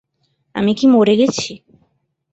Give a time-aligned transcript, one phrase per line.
[0.55, 1.51] আমি কি মরে গেছে?